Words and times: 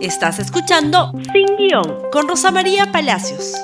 Estás 0.00 0.38
escuchando 0.38 1.10
Sin 1.32 1.56
Guión 1.56 2.02
con 2.12 2.28
Rosa 2.28 2.52
María 2.52 2.92
Palacios. 2.92 3.54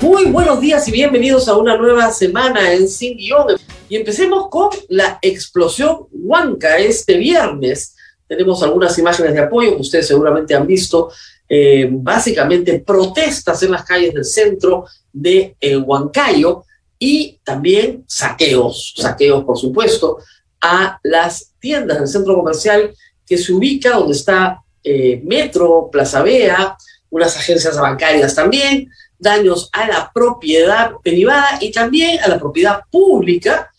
Muy 0.00 0.24
buenos 0.26 0.62
días 0.62 0.88
y 0.88 0.92
bienvenidos 0.92 1.46
a 1.46 1.58
una 1.58 1.76
nueva 1.76 2.10
semana 2.10 2.72
en 2.72 2.88
Sin 2.88 3.18
Guión. 3.18 3.48
Y 3.90 3.96
empecemos 3.96 4.48
con 4.48 4.70
la 4.88 5.18
explosión 5.20 6.06
Huanca 6.10 6.78
este 6.78 7.18
viernes. 7.18 7.94
Tenemos 8.26 8.62
algunas 8.62 8.98
imágenes 8.98 9.34
de 9.34 9.40
apoyo 9.40 9.74
que 9.74 9.82
ustedes 9.82 10.06
seguramente 10.06 10.54
han 10.54 10.66
visto. 10.66 11.10
Eh, 11.46 11.86
básicamente 11.90 12.80
protestas 12.80 13.62
en 13.62 13.72
las 13.72 13.84
calles 13.84 14.14
del 14.14 14.24
centro 14.24 14.86
de 15.12 15.54
el 15.60 15.82
Huancayo 15.82 16.64
y 16.98 17.38
también 17.44 18.04
saqueos, 18.08 18.94
saqueos 18.96 19.44
por 19.44 19.58
supuesto, 19.58 20.16
a 20.62 20.98
las 21.02 21.52
tiendas 21.60 21.98
del 21.98 22.08
centro 22.08 22.34
comercial 22.34 22.94
que 23.26 23.36
se 23.36 23.52
ubica 23.52 23.96
donde 23.96 24.14
está 24.14 24.63
eh, 24.84 25.20
Metro, 25.24 25.88
Plaza 25.90 26.22
Vea, 26.22 26.76
unas 27.10 27.36
agencias 27.36 27.78
bancarias 27.80 28.34
también, 28.34 28.88
daños 29.18 29.70
a 29.72 29.88
la 29.88 30.10
propiedad 30.12 30.92
privada 31.02 31.58
y 31.60 31.72
también 31.72 32.20
a 32.20 32.28
la 32.28 32.38
propiedad 32.38 32.82
pública 32.90 33.70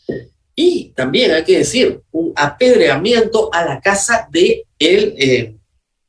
y 0.56 0.94
también 0.96 1.32
hay 1.32 1.44
que 1.44 1.60
decir 1.60 2.02
un 2.12 2.32
apedreamiento 2.36 3.50
a 3.54 3.66
la 3.66 3.82
casa 3.82 4.28
de 4.32 4.66
el 4.80 5.14
eh, 5.18 5.56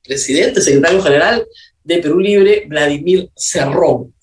presidente, 0.05 0.61
secretario 0.61 1.03
general 1.03 1.47
de 1.83 1.99
Perú 1.99 2.21
Libre, 2.21 2.65
Vladimir 2.69 3.31
Cerrón. 3.37 4.15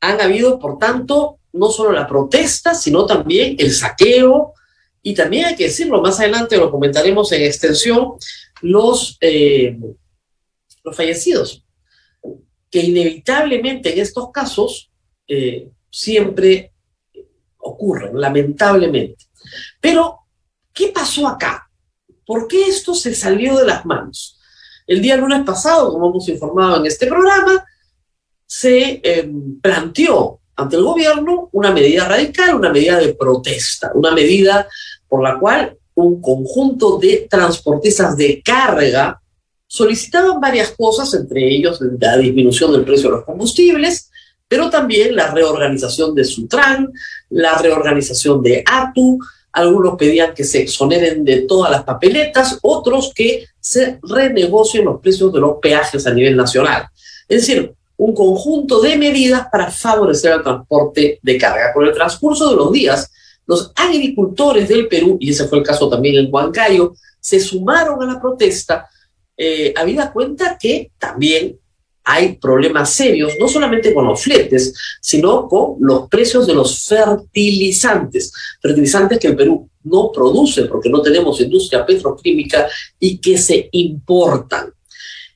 Han 0.00 0.20
habido, 0.20 0.58
por 0.58 0.78
tanto, 0.78 1.38
no 1.52 1.70
solo 1.70 1.92
la 1.92 2.06
protesta, 2.06 2.74
sino 2.74 3.06
también 3.06 3.56
el 3.58 3.72
saqueo, 3.72 4.52
y 5.02 5.14
también 5.14 5.46
hay 5.46 5.54
que 5.54 5.64
decirlo, 5.64 6.02
más 6.02 6.18
adelante 6.18 6.56
lo 6.56 6.70
comentaremos 6.70 7.30
en 7.30 7.42
extensión, 7.42 8.14
los, 8.62 9.18
eh, 9.20 9.78
los 10.84 10.96
fallecidos, 10.96 11.64
que 12.70 12.80
inevitablemente 12.80 13.92
en 13.92 14.00
estos 14.00 14.30
casos 14.30 14.90
eh, 15.28 15.70
siempre 15.90 16.72
ocurren, 17.58 18.18
lamentablemente. 18.20 19.26
Pero, 19.80 20.20
¿qué 20.72 20.88
pasó 20.88 21.28
acá? 21.28 21.70
¿Por 22.24 22.48
qué 22.48 22.66
esto 22.66 22.94
se 22.94 23.14
salió 23.14 23.56
de 23.56 23.66
las 23.66 23.84
manos? 23.86 24.38
El 24.86 25.00
día 25.02 25.16
lunes 25.16 25.42
pasado, 25.44 25.92
como 25.92 26.10
hemos 26.10 26.28
informado 26.28 26.78
en 26.78 26.86
este 26.86 27.06
programa, 27.06 27.64
se 28.46 29.00
em, 29.02 29.60
planteó 29.60 30.40
ante 30.54 30.76
el 30.76 30.82
gobierno 30.82 31.48
una 31.52 31.72
medida 31.72 32.08
radical, 32.08 32.54
una 32.54 32.72
medida 32.72 32.98
de 32.98 33.14
protesta, 33.14 33.90
una 33.94 34.12
medida 34.12 34.68
por 35.08 35.22
la 35.22 35.38
cual 35.38 35.76
un 35.96 36.20
conjunto 36.20 36.98
de 36.98 37.26
transportistas 37.28 38.16
de 38.16 38.42
carga 38.42 39.20
solicitaban 39.66 40.40
varias 40.40 40.70
cosas, 40.76 41.12
entre 41.14 41.48
ellos 41.48 41.80
la 41.98 42.16
disminución 42.18 42.72
del 42.72 42.84
precio 42.84 43.10
de 43.10 43.16
los 43.16 43.24
combustibles, 43.24 44.10
pero 44.46 44.70
también 44.70 45.16
la 45.16 45.32
reorganización 45.32 46.14
de 46.14 46.24
Sutran, 46.24 46.92
la 47.30 47.58
reorganización 47.58 48.42
de 48.42 48.62
ATU, 48.64 49.18
algunos 49.52 49.96
pedían 49.96 50.34
que 50.34 50.44
se 50.44 50.62
exoneren 50.62 51.24
de 51.24 51.42
todas 51.42 51.70
las 51.70 51.82
papeletas, 51.82 52.58
otros 52.62 53.12
que 53.14 53.46
se 53.58 53.98
renegocien 54.02 54.84
los 54.84 55.00
precios 55.00 55.32
de 55.32 55.40
los 55.40 55.56
peajes 55.62 56.06
a 56.06 56.12
nivel 56.12 56.36
nacional. 56.36 56.88
Es 57.26 57.46
decir, 57.46 57.72
un 57.96 58.14
conjunto 58.14 58.80
de 58.80 58.96
medidas 58.96 59.48
para 59.50 59.70
favorecer 59.70 60.32
el 60.32 60.42
transporte 60.42 61.18
de 61.22 61.38
carga. 61.38 61.72
Con 61.72 61.86
el 61.86 61.94
transcurso 61.94 62.50
de 62.50 62.56
los 62.56 62.70
días, 62.70 63.10
los 63.46 63.72
agricultores 63.74 64.68
del 64.68 64.88
Perú, 64.88 65.16
y 65.20 65.30
ese 65.30 65.46
fue 65.48 65.58
el 65.58 65.64
caso 65.64 65.88
también 65.88 66.16
en 66.16 66.32
Huancayo, 66.32 66.94
se 67.20 67.40
sumaron 67.40 68.02
a 68.02 68.06
la 68.06 68.20
protesta, 68.20 68.88
eh, 69.36 69.72
habida 69.76 70.12
cuenta 70.12 70.56
que 70.58 70.90
también 70.98 71.58
hay 72.08 72.36
problemas 72.36 72.92
serios, 72.92 73.32
no 73.40 73.48
solamente 73.48 73.92
con 73.92 74.06
los 74.06 74.22
fletes, 74.22 74.72
sino 75.00 75.48
con 75.48 75.76
los 75.80 76.08
precios 76.08 76.46
de 76.46 76.54
los 76.54 76.84
fertilizantes, 76.84 78.32
fertilizantes 78.62 79.18
que 79.18 79.26
el 79.26 79.36
Perú 79.36 79.68
no 79.82 80.12
produce 80.12 80.66
porque 80.66 80.88
no 80.88 81.02
tenemos 81.02 81.40
industria 81.40 81.84
petroquímica 81.84 82.68
y 83.00 83.18
que 83.18 83.36
se 83.36 83.68
importan. 83.72 84.72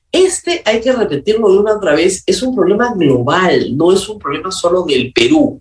Este, 0.09 0.61
hay 0.65 0.79
que 0.79 0.93
repetirlo 0.93 1.51
de 1.51 1.57
una 1.57 1.75
otra 1.75 1.93
vez, 1.93 2.23
es 2.25 2.41
un 2.41 2.55
problema 2.55 2.93
global, 2.95 3.75
no 3.75 3.91
es 3.91 4.07
un 4.07 4.17
problema 4.17 4.51
solo 4.51 4.83
del 4.83 5.11
Perú 5.13 5.59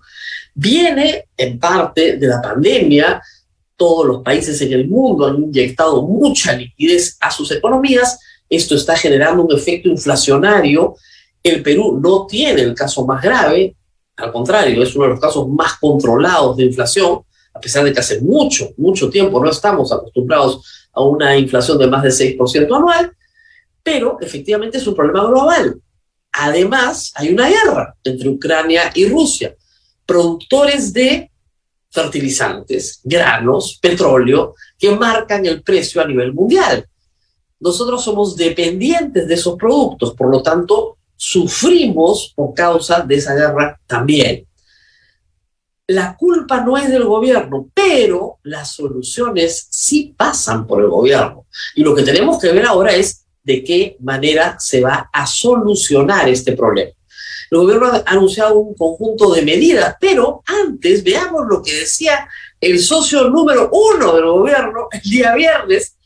viene 0.54 1.28
en 1.36 1.58
parte 1.58 2.16
de 2.16 2.26
la 2.26 2.40
pandemia. 2.40 3.22
Todos 3.76 4.06
los 4.06 4.22
países 4.22 4.60
en 4.62 4.72
el 4.72 4.88
mundo 4.88 5.26
han 5.26 5.42
inyectado 5.42 6.02
mucha 6.02 6.52
liquidez 6.52 7.16
a 7.20 7.30
sus 7.30 7.50
economías. 7.50 8.18
Esto 8.48 8.74
está 8.74 8.96
generando 8.96 9.44
un 9.44 9.56
efecto 9.56 9.88
inflacionario. 9.88 10.96
El 11.42 11.62
Perú 11.62 11.98
no 12.02 12.26
tiene 12.26 12.62
el 12.62 12.74
caso 12.74 13.06
más 13.06 13.22
grave, 13.22 13.74
al 14.20 14.32
contrario, 14.32 14.82
es 14.82 14.94
uno 14.94 15.04
de 15.04 15.10
los 15.12 15.20
casos 15.20 15.48
más 15.48 15.78
controlados 15.78 16.56
de 16.56 16.64
inflación, 16.64 17.20
a 17.54 17.60
pesar 17.60 17.84
de 17.84 17.92
que 17.92 18.00
hace 18.00 18.20
mucho, 18.20 18.70
mucho 18.76 19.08
tiempo 19.08 19.42
no 19.42 19.50
estamos 19.50 19.92
acostumbrados 19.92 20.88
a 20.92 21.02
una 21.02 21.36
inflación 21.36 21.78
de 21.78 21.86
más 21.86 22.02
de 22.02 22.10
6% 22.10 22.76
anual, 22.76 23.12
pero 23.82 24.18
efectivamente 24.20 24.78
es 24.78 24.86
un 24.86 24.94
problema 24.94 25.26
global. 25.26 25.80
Además, 26.32 27.12
hay 27.16 27.32
una 27.32 27.48
guerra 27.48 27.96
entre 28.04 28.28
Ucrania 28.28 28.90
y 28.94 29.06
Rusia 29.06 29.54
productores 30.10 30.92
de 30.92 31.30
fertilizantes, 31.88 32.98
granos, 33.04 33.78
petróleo, 33.80 34.56
que 34.76 34.90
marcan 34.90 35.46
el 35.46 35.62
precio 35.62 36.02
a 36.02 36.04
nivel 36.04 36.32
mundial. 36.32 36.84
Nosotros 37.60 38.02
somos 38.02 38.34
dependientes 38.34 39.28
de 39.28 39.34
esos 39.34 39.56
productos, 39.56 40.12
por 40.14 40.28
lo 40.28 40.42
tanto, 40.42 40.98
sufrimos 41.14 42.32
por 42.34 42.52
causa 42.54 43.02
de 43.02 43.14
esa 43.14 43.36
guerra 43.36 43.80
también. 43.86 44.48
La 45.86 46.16
culpa 46.16 46.60
no 46.60 46.76
es 46.76 46.90
del 46.90 47.04
gobierno, 47.04 47.70
pero 47.72 48.40
las 48.42 48.72
soluciones 48.72 49.68
sí 49.70 50.12
pasan 50.16 50.66
por 50.66 50.82
el 50.82 50.88
gobierno. 50.88 51.46
Y 51.76 51.84
lo 51.84 51.94
que 51.94 52.02
tenemos 52.02 52.40
que 52.40 52.50
ver 52.50 52.66
ahora 52.66 52.92
es 52.96 53.26
de 53.44 53.62
qué 53.62 53.96
manera 54.00 54.56
se 54.58 54.80
va 54.80 55.08
a 55.12 55.24
solucionar 55.24 56.28
este 56.28 56.56
problema. 56.56 56.90
El 57.50 57.58
gobierno 57.58 57.86
ha 57.86 58.02
anunciado 58.06 58.58
un 58.58 58.74
conjunto 58.74 59.32
de 59.32 59.42
medidas, 59.42 59.96
pero 60.00 60.42
antes 60.46 61.02
veamos 61.02 61.46
lo 61.48 61.62
que 61.62 61.74
decía 61.74 62.28
el 62.60 62.78
socio 62.78 63.28
número 63.28 63.70
uno 63.72 64.14
del 64.14 64.26
gobierno 64.26 64.88
el 64.92 65.00
día 65.00 65.34
viernes 65.34 65.96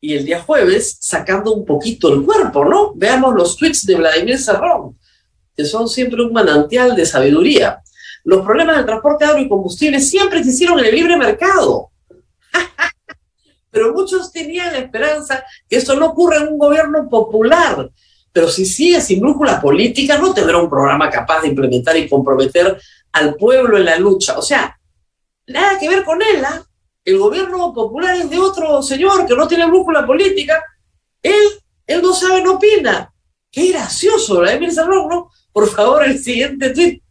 y 0.00 0.14
el 0.14 0.24
día 0.24 0.42
jueves, 0.42 0.96
sacando 1.00 1.52
un 1.52 1.64
poquito 1.64 2.12
el 2.12 2.24
cuerpo, 2.24 2.64
¿no? 2.64 2.92
Veamos 2.94 3.34
los 3.34 3.56
tweets 3.56 3.84
de 3.84 3.96
Vladimir 3.96 4.38
Serrón, 4.38 4.98
que 5.54 5.64
son 5.64 5.88
siempre 5.88 6.22
un 6.22 6.32
manantial 6.32 6.96
de 6.96 7.04
sabiduría. 7.04 7.82
Los 8.24 8.44
problemas 8.44 8.76
del 8.76 8.86
transporte 8.86 9.26
agro 9.26 9.40
y 9.40 9.48
combustible 9.48 10.00
siempre 10.00 10.42
se 10.42 10.50
hicieron 10.50 10.78
en 10.78 10.86
el 10.86 10.94
libre 10.94 11.16
mercado. 11.16 11.90
Pero 13.70 13.92
muchos 13.92 14.32
tenían 14.32 14.72
la 14.72 14.78
esperanza 14.78 15.44
que 15.68 15.76
esto 15.76 15.94
no 15.94 16.06
ocurra 16.06 16.38
en 16.38 16.48
un 16.48 16.58
gobierno 16.58 17.08
popular, 17.08 17.90
pero 18.32 18.48
si 18.48 18.64
sigue 18.64 19.00
sin 19.00 19.20
brújula 19.20 19.60
política, 19.60 20.18
no 20.18 20.32
tendrá 20.32 20.58
un 20.58 20.70
programa 20.70 21.10
capaz 21.10 21.42
de 21.42 21.48
implementar 21.48 21.96
y 21.96 22.08
comprometer 22.08 22.80
al 23.12 23.34
pueblo 23.34 23.76
en 23.76 23.84
la 23.84 23.98
lucha. 23.98 24.38
O 24.38 24.42
sea, 24.42 24.78
nada 25.46 25.78
que 25.78 25.88
ver 25.88 26.04
con 26.04 26.20
él. 26.22 26.44
¿ah? 26.44 26.64
El 27.04 27.18
gobierno 27.18 27.72
popular 27.74 28.16
es 28.16 28.30
de 28.30 28.38
otro 28.38 28.82
señor 28.82 29.26
que 29.26 29.34
no 29.34 29.48
tiene 29.48 29.66
brújula 29.66 30.06
política. 30.06 30.62
Él, 31.22 31.42
él 31.86 32.02
no 32.02 32.12
sabe, 32.12 32.42
no 32.42 32.54
opina. 32.54 33.12
Qué 33.50 33.72
gracioso, 33.72 34.38
Vladimir 34.38 34.72
Cerrón, 34.72 35.08
¿no? 35.08 35.30
Por 35.52 35.68
favor, 35.68 36.04
el 36.04 36.18
siguiente 36.18 36.70
tweet. 36.70 37.02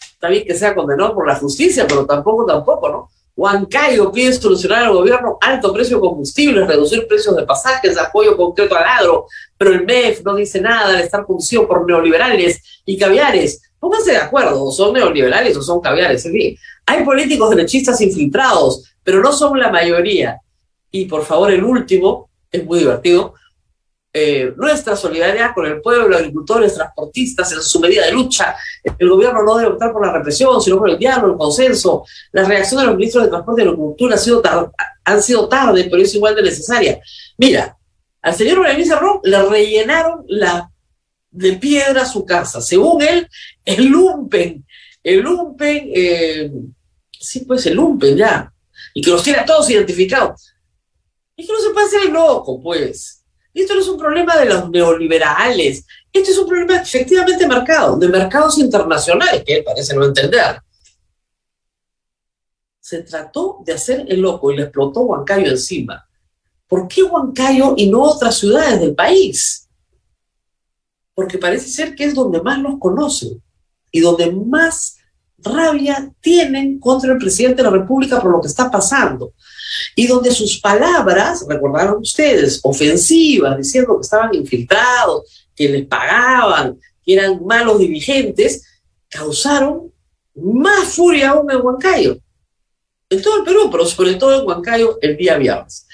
Está 0.00 0.28
bien 0.28 0.46
que 0.46 0.54
sea 0.54 0.74
condenado 0.74 1.14
por 1.14 1.26
la 1.26 1.36
justicia, 1.36 1.86
pero 1.86 2.06
tampoco, 2.06 2.46
tampoco, 2.46 2.88
¿no? 2.88 3.10
Huancayo 3.36 4.10
pide 4.10 4.32
solucionar 4.32 4.84
al 4.84 4.94
gobierno 4.94 5.36
alto 5.42 5.70
precio 5.72 5.98
de 5.98 6.00
combustibles, 6.00 6.66
reducir 6.66 7.06
precios 7.06 7.36
de 7.36 7.44
pasajes, 7.44 7.98
apoyo 7.98 8.34
concreto 8.34 8.74
al 8.74 8.84
agro, 8.84 9.26
pero 9.58 9.72
el 9.72 9.84
MEF 9.84 10.22
no 10.24 10.34
dice 10.34 10.58
nada 10.58 10.94
al 10.94 11.02
estar 11.02 11.26
conducido 11.26 11.68
por 11.68 11.86
neoliberales 11.86 12.62
y 12.86 12.96
caviares. 12.96 13.60
Pónganse 13.78 14.12
de 14.12 14.16
acuerdo, 14.16 14.72
son 14.72 14.94
neoliberales 14.94 15.54
o 15.54 15.62
son 15.62 15.82
caviares, 15.82 16.24
en 16.24 16.32
fin. 16.32 16.58
Hay 16.86 17.04
políticos 17.04 17.50
derechistas 17.50 18.00
infiltrados, 18.00 18.90
pero 19.04 19.20
no 19.20 19.30
son 19.32 19.58
la 19.58 19.70
mayoría. 19.70 20.40
Y 20.90 21.04
por 21.04 21.22
favor, 21.22 21.52
el 21.52 21.62
último, 21.62 22.30
es 22.50 22.64
muy 22.64 22.78
divertido, 22.78 23.34
eh, 24.18 24.54
nuestra 24.56 24.96
solidaridad 24.96 25.52
con 25.54 25.66
el 25.66 25.82
pueblo, 25.82 26.16
agricultores, 26.16 26.74
transportistas, 26.74 27.52
en 27.52 27.60
su 27.60 27.78
medida 27.80 28.06
de 28.06 28.12
lucha. 28.12 28.56
El 28.98 29.10
gobierno 29.10 29.42
no 29.42 29.54
debe 29.56 29.72
optar 29.72 29.92
por 29.92 30.06
la 30.06 30.10
represión, 30.10 30.58
sino 30.62 30.78
por 30.78 30.88
el 30.88 30.96
diálogo, 30.96 31.32
el 31.32 31.38
consenso. 31.38 32.02
La 32.32 32.44
reacción 32.44 32.80
de 32.80 32.86
los 32.86 32.96
ministros 32.96 33.24
de 33.24 33.28
Transporte 33.30 33.60
y 33.60 33.66
Agricultura 33.66 34.14
ha 34.14 34.18
sido 34.18 34.42
han 35.04 35.22
sido 35.22 35.50
tarde, 35.50 35.86
pero 35.90 36.02
es 36.02 36.14
igual 36.14 36.34
de 36.34 36.44
necesaria. 36.44 36.98
Mira, 37.36 37.76
al 38.22 38.34
señor 38.34 38.60
Vladimir 38.60 38.86
Cerrón 38.86 39.20
le 39.22 39.42
rellenaron 39.42 40.24
la, 40.28 40.70
de 41.30 41.52
piedra 41.52 42.06
su 42.06 42.24
casa. 42.24 42.62
Según 42.62 43.02
él, 43.02 43.28
el 43.66 43.84
lumpen, 43.84 44.64
el 45.04 45.20
lumpen, 45.20 45.90
eh, 45.94 46.50
sí, 47.20 47.40
pues 47.40 47.66
el 47.66 47.74
lumpen 47.74 48.16
ya, 48.16 48.50
y 48.94 49.02
que 49.02 49.10
los 49.10 49.22
tiene 49.22 49.44
todos 49.44 49.68
identificados. 49.68 50.54
Y 51.36 51.46
que 51.46 51.52
no 51.52 51.60
se 51.60 51.68
puede 51.68 51.86
hacer 51.86 52.00
el 52.06 52.14
loco, 52.14 52.62
pues 52.62 53.15
Esto 53.56 53.74
no 53.74 53.80
es 53.80 53.88
un 53.88 53.96
problema 53.96 54.36
de 54.36 54.44
los 54.44 54.68
neoliberales, 54.68 55.86
esto 56.12 56.30
es 56.30 56.36
un 56.36 56.46
problema 56.46 56.76
efectivamente 56.76 57.42
de 57.42 57.48
mercado, 57.48 57.96
de 57.96 58.06
mercados 58.06 58.58
internacionales, 58.58 59.42
que 59.46 59.56
él 59.56 59.64
parece 59.64 59.96
no 59.96 60.04
entender. 60.04 60.60
Se 62.78 63.02
trató 63.02 63.62
de 63.64 63.72
hacer 63.72 64.04
el 64.08 64.20
loco 64.20 64.52
y 64.52 64.56
le 64.56 64.64
explotó 64.64 65.00
Huancayo 65.00 65.50
encima. 65.50 66.06
¿Por 66.68 66.86
qué 66.86 67.02
Huancayo 67.02 67.72
y 67.78 67.88
no 67.88 68.02
otras 68.02 68.36
ciudades 68.36 68.78
del 68.78 68.94
país? 68.94 69.66
Porque 71.14 71.38
parece 71.38 71.68
ser 71.70 71.94
que 71.94 72.04
es 72.04 72.14
donde 72.14 72.42
más 72.42 72.58
los 72.58 72.78
conocen 72.78 73.42
y 73.90 74.00
donde 74.00 74.30
más 74.32 74.98
rabia 75.38 76.12
tienen 76.20 76.78
contra 76.78 77.10
el 77.10 77.18
presidente 77.18 77.62
de 77.62 77.70
la 77.70 77.76
República 77.78 78.20
por 78.20 78.32
lo 78.32 78.40
que 78.42 78.48
está 78.48 78.70
pasando. 78.70 79.32
Y 79.94 80.06
donde 80.06 80.30
sus 80.30 80.60
palabras, 80.60 81.44
recordaron 81.48 82.00
ustedes, 82.00 82.60
ofensivas, 82.62 83.56
diciendo 83.56 83.96
que 83.96 84.02
estaban 84.02 84.34
infiltrados, 84.34 85.48
que 85.54 85.68
les 85.68 85.86
pagaban, 85.86 86.78
que 87.04 87.14
eran 87.14 87.44
malos 87.44 87.78
dirigentes, 87.78 88.64
causaron 89.08 89.92
más 90.34 90.88
furia 90.88 91.30
aún 91.30 91.50
en 91.50 91.60
Huancayo. 91.60 92.18
En 93.08 93.22
todo 93.22 93.38
el 93.38 93.44
Perú, 93.44 93.68
pero 93.70 93.86
sobre 93.86 94.14
todo 94.14 94.40
en 94.40 94.46
Huancayo 94.46 94.98
el 95.00 95.16
día 95.16 95.36
viernes. 95.38 95.86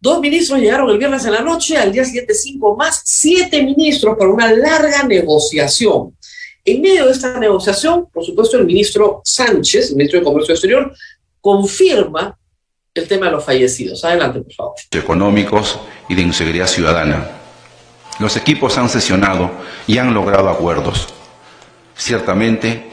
Dos 0.00 0.20
ministros 0.20 0.58
llegaron 0.58 0.90
el 0.90 0.98
viernes 0.98 1.24
en 1.24 1.32
la 1.32 1.42
noche, 1.42 1.76
al 1.76 1.92
día 1.92 2.04
siguiente 2.04 2.34
cinco 2.34 2.76
más, 2.76 3.02
siete 3.04 3.62
ministros 3.62 4.16
para 4.18 4.30
una 4.30 4.52
larga 4.52 5.04
negociación. 5.04 6.16
En 6.64 6.80
medio 6.80 7.06
de 7.06 7.12
esta 7.12 7.38
negociación, 7.38 8.08
por 8.12 8.24
supuesto, 8.24 8.58
el 8.58 8.66
ministro 8.66 9.20
Sánchez, 9.24 9.92
ministro 9.92 10.18
de 10.18 10.24
Comercio 10.24 10.54
Exterior, 10.54 10.92
confirma 11.40 12.36
el 12.94 13.08
tema 13.08 13.26
de 13.26 13.32
los 13.32 13.44
fallecidos. 13.44 14.04
Adelante, 14.04 14.40
por 14.40 14.52
favor. 14.52 14.74
Económicos 14.90 15.80
y 16.08 16.14
de 16.14 16.22
inseguridad 16.22 16.66
ciudadana. 16.66 17.26
Los 18.18 18.36
equipos 18.36 18.76
han 18.76 18.88
sesionado 18.88 19.50
y 19.86 19.98
han 19.98 20.12
logrado 20.12 20.50
acuerdos. 20.50 21.08
Ciertamente, 21.96 22.90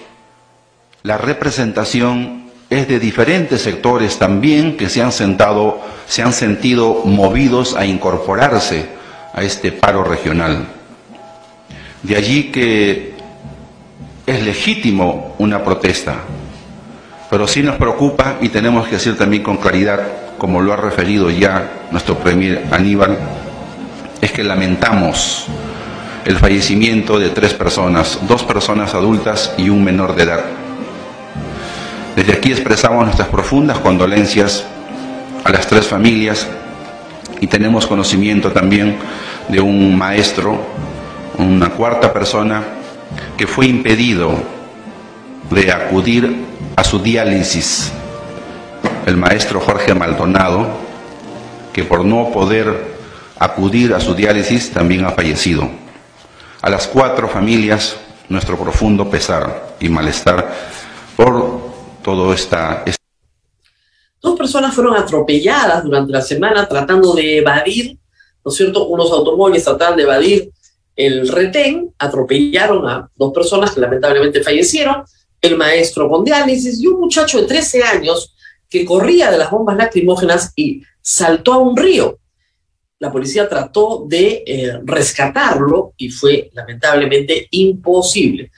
la 1.03 1.17
representación 1.17 2.49
es 2.69 2.87
de 2.87 2.99
diferentes 2.99 3.61
sectores 3.61 4.17
también 4.17 4.77
que 4.77 4.89
se 4.89 5.01
han 5.01 5.11
sentado, 5.11 5.81
se 6.07 6.21
han 6.21 6.31
sentido 6.31 7.01
movidos 7.03 7.75
a 7.75 7.85
incorporarse 7.85 8.87
a 9.33 9.43
este 9.43 9.71
paro 9.71 10.03
regional. 10.03 10.67
De 12.03 12.15
allí 12.15 12.51
que 12.51 13.15
es 14.25 14.43
legítimo 14.43 15.35
una 15.39 15.63
protesta, 15.63 16.23
pero 17.29 17.47
sí 17.47 17.61
nos 17.61 17.75
preocupa 17.75 18.37
y 18.41 18.49
tenemos 18.49 18.87
que 18.87 18.95
decir 18.95 19.17
también 19.17 19.43
con 19.43 19.57
claridad, 19.57 19.99
como 20.37 20.61
lo 20.61 20.73
ha 20.73 20.77
referido 20.77 21.29
ya 21.29 21.87
nuestro 21.91 22.17
Premier 22.17 22.65
Aníbal, 22.71 23.17
es 24.19 24.31
que 24.31 24.43
lamentamos 24.43 25.45
el 26.25 26.37
fallecimiento 26.37 27.19
de 27.19 27.29
tres 27.29 27.53
personas, 27.53 28.19
dos 28.27 28.43
personas 28.43 28.93
adultas 28.95 29.53
y 29.57 29.69
un 29.69 29.83
menor 29.83 30.15
de 30.15 30.23
edad. 30.23 30.41
Desde 32.15 32.33
aquí 32.33 32.51
expresamos 32.51 33.05
nuestras 33.05 33.29
profundas 33.29 33.77
condolencias 33.77 34.65
a 35.43 35.51
las 35.51 35.67
tres 35.67 35.85
familias 35.85 36.47
y 37.39 37.47
tenemos 37.47 37.85
conocimiento 37.85 38.51
también 38.51 38.97
de 39.47 39.61
un 39.61 39.97
maestro, 39.97 40.59
una 41.37 41.69
cuarta 41.69 42.11
persona 42.11 42.63
que 43.37 43.47
fue 43.47 43.67
impedido 43.67 44.31
de 45.49 45.71
acudir 45.71 46.48
a 46.79 46.83
su 46.85 46.99
diálisis. 46.99 47.91
El 49.05 49.17
maestro 49.17 49.59
Jorge 49.59 49.93
Maldonado, 49.93 50.65
que 51.73 51.83
por 51.83 52.05
no 52.05 52.31
poder 52.31 52.95
acudir 53.37 53.93
a 53.93 53.99
su 53.99 54.15
diálisis 54.15 54.71
también 54.71 55.03
ha 55.03 55.11
fallecido. 55.11 55.69
A 56.61 56.69
las 56.69 56.87
cuatro 56.87 57.27
familias, 57.27 57.97
nuestro 58.29 58.57
profundo 58.57 59.09
pesar 59.09 59.75
y 59.81 59.89
malestar 59.89 60.55
por 61.17 61.59
todo 62.01 62.31
esta... 62.33 62.85
Dos 64.21 64.37
personas 64.37 64.73
fueron 64.73 64.95
atropelladas 64.95 65.83
durante 65.83 66.13
la 66.13 66.21
semana 66.21 66.65
tratando 66.65 67.13
de 67.13 67.39
evadir, 67.39 67.97
¿no 68.45 68.51
es 68.51 68.55
cierto? 68.55 68.87
Unos 68.87 69.11
automóviles 69.11 69.65
trataban 69.65 69.97
de 69.97 70.03
evadir 70.03 70.51
el 70.95 71.27
retén, 71.27 71.93
atropellaron 71.99 72.87
a 72.87 73.09
dos 73.17 73.33
personas 73.33 73.71
que 73.71 73.81
lamentablemente 73.81 74.41
fallecieron, 74.41 75.03
el 75.41 75.57
maestro 75.57 76.09
con 76.09 76.23
diálisis 76.23 76.81
y 76.81 76.87
un 76.87 76.99
muchacho 76.99 77.41
de 77.41 77.47
13 77.47 77.83
años 77.83 78.35
que 78.69 78.85
corría 78.85 79.31
de 79.31 79.37
las 79.37 79.49
bombas 79.49 79.77
lacrimógenas 79.77 80.53
y 80.55 80.81
saltó 81.01 81.53
a 81.53 81.57
un 81.57 81.75
río. 81.75 82.19
La 82.99 83.11
policía 83.11 83.47
trató 83.47 84.05
de 84.07 84.43
eh, 84.45 84.79
rescatarlo 84.83 85.93
y 85.97 86.09
fue 86.09 86.49
lamentablemente 86.53 87.47
imposible. 87.51 88.51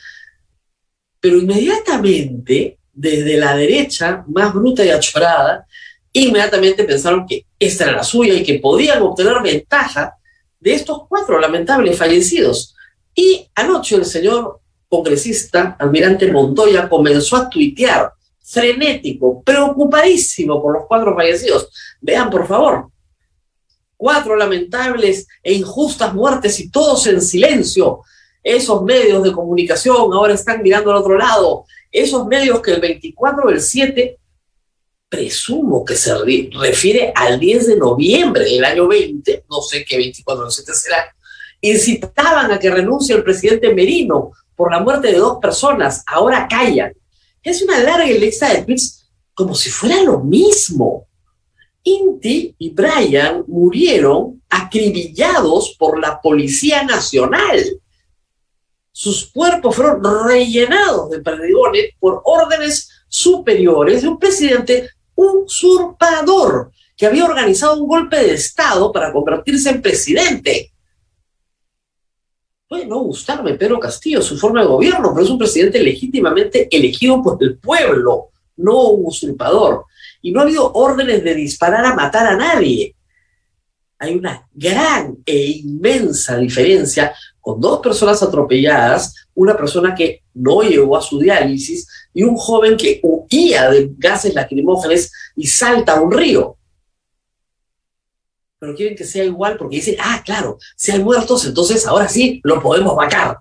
Pero 1.19 1.37
inmediatamente, 1.37 2.79
desde 2.91 3.37
la 3.37 3.55
derecha 3.55 4.25
más 4.27 4.53
bruta 4.53 4.83
y 4.83 4.89
achorada, 4.89 5.67
inmediatamente 6.11 6.83
pensaron 6.83 7.25
que 7.27 7.45
esta 7.59 7.83
era 7.83 7.97
la 7.97 8.03
suya 8.03 8.33
y 8.33 8.43
que 8.43 8.59
podían 8.59 9.01
obtener 9.03 9.41
ventaja 9.43 10.15
de 10.59 10.73
estos 10.73 11.07
cuatro 11.07 11.39
lamentables 11.39 11.97
fallecidos. 11.97 12.75
Y 13.13 13.47
anoche 13.53 13.95
el 13.95 14.05
señor 14.05 14.60
congresista, 14.91 15.77
almirante 15.79 16.29
Montoya, 16.29 16.89
comenzó 16.89 17.37
a 17.37 17.49
tuitear, 17.49 18.11
frenético, 18.43 19.41
preocupadísimo 19.41 20.61
por 20.61 20.73
los 20.73 20.83
cuatro 20.85 21.15
fallecidos. 21.15 21.69
Vean, 22.01 22.29
por 22.29 22.45
favor, 22.45 22.89
cuatro 23.95 24.35
lamentables 24.35 25.27
e 25.41 25.53
injustas 25.53 26.13
muertes 26.13 26.59
y 26.59 26.69
todos 26.69 27.07
en 27.07 27.21
silencio. 27.21 28.01
Esos 28.43 28.83
medios 28.83 29.23
de 29.23 29.31
comunicación 29.31 30.11
ahora 30.11 30.33
están 30.33 30.61
mirando 30.61 30.91
al 30.91 30.97
otro 30.97 31.17
lado. 31.17 31.63
Esos 31.89 32.27
medios 32.27 32.59
que 32.61 32.71
el 32.71 32.81
24 32.81 33.49
del 33.49 33.61
7, 33.61 34.19
presumo 35.07 35.85
que 35.85 35.95
se 35.95 36.13
refiere 36.59 37.13
al 37.15 37.39
10 37.39 37.67
de 37.67 37.75
noviembre 37.77 38.43
del 38.43 38.65
año 38.65 38.89
20, 38.89 39.45
no 39.49 39.61
sé 39.61 39.85
qué 39.85 39.95
24 39.95 40.43
del 40.43 40.51
7 40.51 40.73
será, 40.73 41.15
incitaban 41.61 42.51
a 42.51 42.59
que 42.59 42.69
renuncie 42.69 43.15
el 43.15 43.23
presidente 43.23 43.73
Merino 43.73 44.31
por 44.61 44.71
la 44.71 44.79
muerte 44.79 45.11
de 45.11 45.17
dos 45.17 45.39
personas, 45.41 46.03
ahora 46.05 46.47
callan. 46.47 46.93
Es 47.41 47.63
una 47.63 47.79
larga 47.79 48.05
lista 48.05 48.53
de 48.53 48.61
tweets 48.61 49.09
como 49.33 49.55
si 49.55 49.71
fuera 49.71 50.03
lo 50.03 50.19
mismo. 50.19 51.07
Inti 51.81 52.53
y 52.59 52.69
Brian 52.69 53.43
murieron 53.47 54.43
acribillados 54.47 55.75
por 55.79 55.99
la 55.99 56.21
Policía 56.21 56.83
Nacional. 56.83 57.81
Sus 58.91 59.31
cuerpos 59.31 59.75
fueron 59.75 60.27
rellenados 60.27 61.09
de 61.09 61.21
perdigones 61.21 61.95
por 61.99 62.21
órdenes 62.23 62.87
superiores 63.07 64.03
de 64.03 64.09
un 64.09 64.19
presidente 64.19 64.91
usurpador 65.15 66.71
que 66.95 67.07
había 67.07 67.25
organizado 67.25 67.81
un 67.81 67.87
golpe 67.87 68.17
de 68.17 68.35
Estado 68.35 68.91
para 68.91 69.11
convertirse 69.11 69.71
en 69.71 69.81
presidente. 69.81 70.71
Puede 72.71 72.85
no 72.85 72.99
gustarme 72.99 73.55
Pedro 73.55 73.81
Castillo, 73.81 74.21
su 74.21 74.37
forma 74.37 74.61
de 74.61 74.67
gobierno, 74.67 75.11
pero 75.13 75.25
es 75.25 75.29
un 75.29 75.37
presidente 75.37 75.83
legítimamente 75.83 76.69
elegido 76.71 77.21
por 77.21 77.37
el 77.41 77.57
pueblo, 77.57 78.29
no 78.55 78.91
un 78.91 79.07
usurpador 79.07 79.87
y 80.21 80.31
no 80.31 80.39
ha 80.39 80.43
habido 80.43 80.71
órdenes 80.71 81.21
de 81.21 81.35
disparar 81.35 81.83
a 81.83 81.93
matar 81.93 82.27
a 82.27 82.37
nadie. 82.37 82.95
Hay 83.99 84.15
una 84.15 84.47
gran 84.53 85.17
e 85.25 85.47
inmensa 85.47 86.37
diferencia 86.37 87.13
con 87.41 87.59
dos 87.59 87.81
personas 87.81 88.23
atropelladas, 88.23 89.15
una 89.35 89.57
persona 89.57 89.93
que 89.93 90.23
no 90.35 90.61
llegó 90.61 90.95
a 90.95 91.01
su 91.01 91.19
diálisis 91.19 91.85
y 92.13 92.23
un 92.23 92.37
joven 92.37 92.77
que 92.77 93.01
huía 93.03 93.69
de 93.69 93.91
gases 93.97 94.33
lacrimógenos 94.33 95.11
y 95.35 95.45
salta 95.45 95.97
a 95.97 96.01
un 96.01 96.13
río. 96.13 96.55
Pero 98.61 98.75
quieren 98.75 98.95
que 98.95 99.05
sea 99.05 99.23
igual 99.23 99.57
porque 99.57 99.77
dicen, 99.77 99.95
ah, 99.99 100.21
claro, 100.23 100.59
si 100.75 100.91
hay 100.91 100.99
muertos, 100.99 101.43
entonces 101.45 101.87
ahora 101.87 102.07
sí 102.07 102.39
lo 102.43 102.61
podemos 102.61 102.95
vacar. 102.95 103.39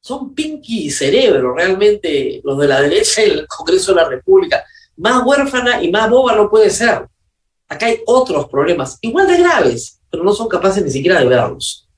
Son 0.00 0.34
pinky 0.34 0.86
y 0.86 0.90
cerebro 0.90 1.54
realmente 1.54 2.40
los 2.42 2.58
de 2.58 2.66
la 2.66 2.82
derecha 2.82 3.24
y 3.24 3.30
el 3.30 3.46
Congreso 3.46 3.94
de 3.94 4.02
la 4.02 4.08
República 4.08 4.64
más 4.96 5.24
huérfana 5.24 5.80
y 5.80 5.92
más 5.92 6.10
boba 6.10 6.34
no 6.34 6.50
puede 6.50 6.68
ser. 6.68 7.06
Acá 7.68 7.86
hay 7.86 8.00
otros 8.06 8.48
problemas, 8.48 8.98
igual 9.02 9.28
de 9.28 9.38
graves, 9.38 10.00
pero 10.10 10.24
no 10.24 10.34
son 10.34 10.48
capaces 10.48 10.82
ni 10.82 10.90
siquiera 10.90 11.20
de 11.20 11.26
verlos. 11.26 11.88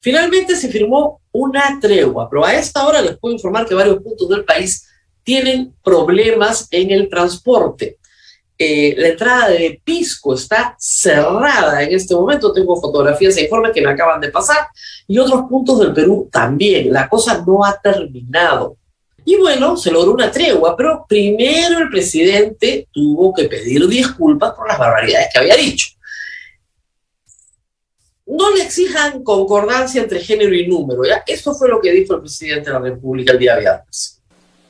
Finalmente 0.00 0.54
se 0.54 0.68
firmó 0.68 1.20
una 1.32 1.80
tregua, 1.80 2.30
pero 2.30 2.44
a 2.44 2.54
esta 2.54 2.86
hora 2.86 3.02
les 3.02 3.18
puedo 3.18 3.34
informar 3.34 3.66
que 3.66 3.74
varios 3.74 4.00
puntos 4.00 4.28
del 4.28 4.44
país 4.44 4.86
tienen 5.24 5.74
problemas 5.82 6.68
en 6.70 6.92
el 6.92 7.08
transporte. 7.08 7.98
Eh, 8.58 8.94
la 8.96 9.08
entrada 9.08 9.48
de 9.48 9.80
Pisco 9.84 10.34
está 10.34 10.74
cerrada 10.78 11.82
en 11.82 11.94
este 11.94 12.14
momento. 12.14 12.52
Tengo 12.52 12.80
fotografías 12.80 13.36
e 13.36 13.44
informes 13.44 13.72
que 13.72 13.82
me 13.82 13.90
acaban 13.90 14.20
de 14.20 14.30
pasar 14.30 14.68
y 15.06 15.18
otros 15.18 15.42
puntos 15.48 15.78
del 15.80 15.92
Perú 15.92 16.28
también. 16.32 16.92
La 16.92 17.08
cosa 17.08 17.44
no 17.46 17.64
ha 17.64 17.78
terminado. 17.78 18.76
Y 19.24 19.36
bueno, 19.36 19.76
se 19.76 19.90
logró 19.90 20.12
una 20.12 20.30
tregua, 20.30 20.76
pero 20.76 21.04
primero 21.08 21.80
el 21.80 21.90
presidente 21.90 22.88
tuvo 22.92 23.34
que 23.34 23.44
pedir 23.44 23.86
disculpas 23.88 24.54
por 24.54 24.68
las 24.68 24.78
barbaridades 24.78 25.28
que 25.32 25.38
había 25.38 25.56
dicho. 25.56 25.88
no 28.26 28.52
le 28.54 28.64
exijan 28.64 29.22
concordancia 29.22 30.02
entre 30.02 30.20
género 30.20 30.54
y 30.54 30.66
número. 30.66 31.04
¿ya? 31.04 31.22
Eso 31.26 31.54
fue 31.54 31.68
lo 31.68 31.80
que 31.80 31.92
dijo 31.92 32.14
el 32.14 32.20
presidente 32.20 32.70
de 32.70 32.72
la 32.72 32.80
República 32.80 33.32
el 33.32 33.38
día 33.38 33.56
viernes. 33.56 34.15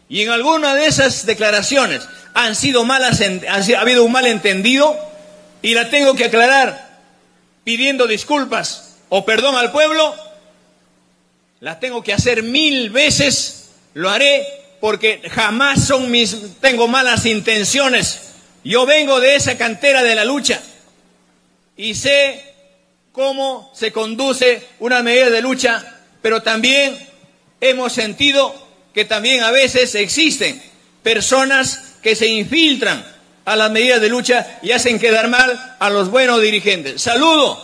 Y 0.09 0.23
en 0.23 0.31
alguna 0.31 0.75
de 0.75 0.87
esas 0.87 1.27
declaraciones 1.27 2.03
han 2.35 2.55
sido 2.55 2.85
malas, 2.85 3.21
ha 3.21 3.81
habido 3.81 4.05
un 4.05 4.13
malentendido 4.13 4.97
y 5.63 5.75
la 5.75 5.91
tengo 5.91 6.15
que 6.15 6.27
aclarar 6.27 7.01
pidiendo 7.65 8.07
disculpas 8.07 8.97
o 9.09 9.25
perdón 9.25 9.57
al 9.57 9.73
pueblo. 9.73 10.15
La 11.61 11.81
tengo 11.81 12.03
que 12.03 12.13
hacer 12.13 12.43
mil 12.43 12.91
veces, 12.91 13.71
lo 13.95 14.11
haré 14.11 14.47
porque 14.81 15.23
jamás 15.31 15.85
son 15.87 16.11
mis, 16.11 16.61
tengo 16.61 16.87
malas 16.87 17.27
intenciones. 17.27 18.35
Yo 18.63 18.87
vengo 18.87 19.21
de 19.21 19.37
esa 19.37 19.57
cantera 19.57 20.03
de 20.03 20.15
la 20.15 20.25
lucha 20.25 20.61
y 21.77 21.95
sé 21.95 22.55
cómo 23.13 23.73
se 23.75 23.93
conduce 23.93 24.67
una 24.79 25.03
medida 25.03 25.31
de 25.31 25.41
lucha, 25.41 26.01
pero 26.21 26.43
también 26.43 26.99
hemos 27.61 27.93
sentido 27.93 28.66
que 28.97 29.05
también 29.05 29.43
a 29.43 29.51
veces 29.51 29.95
existen 29.95 30.59
personas 31.03 31.97
que 32.03 32.17
se 32.17 32.29
infiltran 32.29 33.05
a 33.45 33.55
las 33.55 33.71
medidas 33.71 34.01
de 34.01 34.09
lucha 34.09 34.59
y 34.63 34.73
hacen 34.73 34.99
quedar 34.99 35.29
mal 35.29 35.77
a 35.79 35.91
los 35.91 36.11
buenos 36.11 36.41
dirigentes. 36.41 37.03
Saludo 37.03 37.63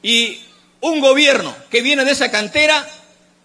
y 0.00 0.38
un 0.80 1.00
gobierno 1.00 1.52
que 1.72 1.82
viene 1.82 2.04
de 2.04 2.12
esa 2.12 2.30
cantera, 2.30 2.88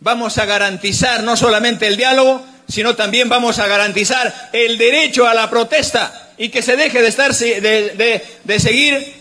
vamos 0.02 0.38
a 0.38 0.46
garantizar 0.46 1.24
no 1.24 1.36
solamente 1.36 1.88
el 1.88 1.98
diálogo, 1.98 2.46
sino 2.68 2.96
también 2.96 3.28
vamos 3.28 3.58
a 3.58 3.66
garantizar 3.66 4.52
el 4.54 4.78
derecho 4.78 5.28
a 5.28 5.34
la 5.34 5.50
protesta 5.50 6.30
y 6.38 6.50
que 6.50 6.62
se 6.62 6.76
deje 6.76 7.02
de, 7.02 7.08
estar, 7.08 7.34
de, 7.34 8.22
de, 8.44 8.60
seguir 8.60 9.16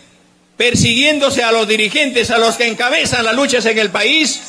persiguiéndose 0.58 1.42
a 1.42 1.52
los 1.52 1.66
dirigentes, 1.66 2.30
a 2.30 2.36
los 2.36 2.56
que 2.56 2.66
encabezan 2.68 3.24
las 3.24 3.34
luchas 3.34 3.64
en 3.64 3.78
el 3.78 3.88
país. 3.88 4.42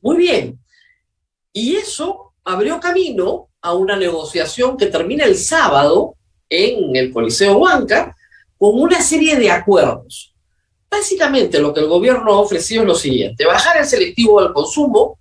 Muy 0.00 0.18
bien. 0.18 0.61
Y 1.52 1.76
eso 1.76 2.32
abrió 2.44 2.80
camino 2.80 3.48
a 3.60 3.74
una 3.74 3.96
negociación 3.96 4.76
que 4.76 4.86
termina 4.86 5.24
el 5.24 5.36
sábado 5.36 6.16
en 6.48 6.96
el 6.96 7.12
Coliseo 7.12 7.58
Huanca 7.58 8.16
con 8.58 8.80
una 8.80 9.00
serie 9.00 9.36
de 9.36 9.50
acuerdos. 9.50 10.34
Básicamente 10.90 11.58
lo 11.58 11.72
que 11.72 11.80
el 11.80 11.86
gobierno 11.86 12.32
ha 12.32 12.40
ofrecido 12.40 12.82
es 12.82 12.88
lo 12.88 12.94
siguiente, 12.94 13.46
bajar 13.46 13.78
el 13.78 13.86
selectivo 13.86 14.40
al 14.40 14.52
consumo, 14.52 15.18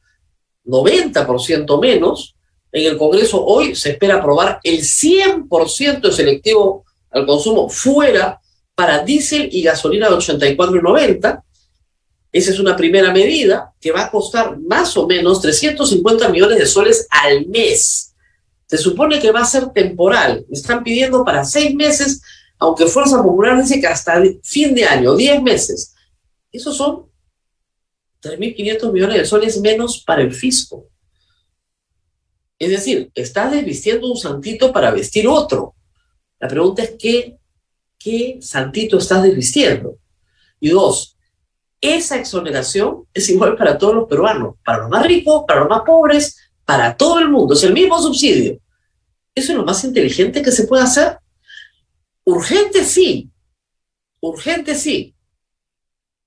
90% 0.66 1.80
menos. 1.80 2.36
En 2.72 2.86
el 2.86 2.98
Congreso 2.98 3.44
hoy 3.44 3.76
se 3.76 3.92
espera 3.92 4.16
aprobar 4.16 4.60
el 4.64 4.80
100% 4.80 6.02
de 6.02 6.12
selectivo 6.12 6.86
al 7.10 7.26
consumo 7.26 7.70
fuera 7.70 8.40
para 8.76 9.00
diésel 9.04 9.50
y 9.52 9.64
gasolina 9.64 10.10
de 10.10 10.16
84 10.16 10.76
y 10.76 10.82
90. 10.82 11.44
Esa 12.32 12.52
es 12.52 12.60
una 12.60 12.76
primera 12.76 13.12
medida 13.12 13.74
que 13.80 13.92
va 13.92 14.06
a 14.06 14.12
costar 14.12 14.58
más 14.60 14.96
o 14.96 15.06
menos 15.06 15.42
350 15.42 16.30
millones 16.30 16.60
de 16.60 16.66
soles 16.66 17.08
al 17.10 17.46
mes. 17.48 18.16
Se 18.68 18.78
supone 18.78 19.20
que 19.20 19.32
va 19.32 19.42
a 19.42 19.46
ser 19.46 19.70
temporal. 19.72 20.46
Están 20.50 20.82
pidiendo 20.82 21.26
para 21.26 21.44
seis 21.44 21.76
meses, 21.76 22.22
aunque 22.58 22.86
Fuerza 22.86 23.22
Popular 23.22 23.62
dice 23.62 23.82
que 23.82 23.88
hasta 23.88 24.24
fin 24.44 24.74
de 24.74 24.86
año, 24.86 25.16
10 25.16 25.42
meses. 25.42 25.94
Esos 26.54 26.78
son 26.78 27.12
3.500 28.22 28.92
millones 28.94 29.18
de 29.18 29.26
soles 29.26 29.60
menos 29.60 30.02
para 30.06 30.22
el 30.22 30.34
fisco. 30.34 30.88
Es 32.58 32.70
decir, 32.70 33.12
está 33.14 33.50
desvistiendo 33.50 34.10
un 34.10 34.18
santito 34.18 34.72
para 34.72 34.92
vestir 34.92 35.28
otro. 35.28 35.76
La 36.40 36.48
pregunta 36.48 36.84
es 36.84 36.94
qué, 36.98 37.38
qué 37.98 38.38
santito 38.40 39.00
estás 39.00 39.24
desvistiendo. 39.24 39.98
Y 40.60 40.70
dos, 40.70 41.18
esa 41.82 42.18
exoneración 42.18 43.08
es 43.12 43.28
igual 43.30 43.58
para 43.58 43.78
todos 43.78 43.96
los 43.96 44.08
peruanos, 44.08 44.56
para 44.64 44.84
los 44.84 44.90
más 44.90 45.06
ricos, 45.06 45.44
para 45.48 45.62
los 45.62 45.70
más 45.70 45.82
pobres, 45.82 46.38
para 46.64 46.96
todo 46.96 47.20
el 47.20 47.30
mundo. 47.30 47.56
Es 47.56 47.64
el 47.64 47.74
mismo 47.74 48.00
subsidio. 48.00 48.60
Eso 49.34 49.52
es 49.52 49.58
lo 49.58 49.66
más 49.66 49.84
inteligente 49.84 50.44
que 50.44 50.52
se 50.52 50.68
puede 50.68 50.84
hacer. 50.84 51.18
Urgente 52.24 52.86
sí, 52.86 53.32
urgente 54.20 54.76
sí, 54.76 55.16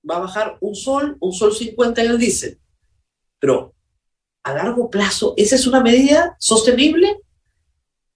va 0.07 0.17
a 0.17 0.19
bajar 0.19 0.57
un 0.59 0.75
sol, 0.75 1.17
un 1.21 1.31
sol 1.31 1.55
50 1.55 2.03
en 2.03 2.11
el 2.11 2.17
diésel. 2.17 2.59
Pero 3.39 3.73
a 4.43 4.53
largo 4.53 4.89
plazo, 4.89 5.33
¿esa 5.37 5.55
es 5.55 5.65
una 5.65 5.81
medida 5.81 6.35
sostenible? 6.37 7.21